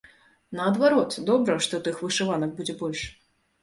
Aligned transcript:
Наадварот, 0.59 1.19
добра, 1.29 1.61
што 1.69 1.83
тых 1.87 2.03
вышыванак 2.09 2.51
будзе 2.61 2.81
больш. 2.85 3.09